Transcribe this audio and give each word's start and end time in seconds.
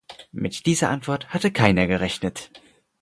Mit 0.31 0.65
dieser 0.65 0.89
Antwort 0.89 1.29
hatte 1.29 1.51
keiner 1.51 1.85
gerechnet. 1.85 2.49